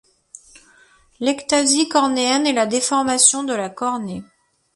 [1.19, 4.23] L'ectasie cornéenne est la déformation de la cornée.